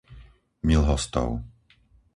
[0.67, 1.29] Milhostov